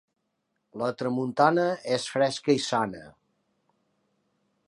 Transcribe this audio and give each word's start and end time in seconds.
La 0.81 0.87
tramuntana 1.01 1.65
és 1.97 2.09
fresca 2.15 2.57
i 2.59 2.65
sana. 2.71 3.03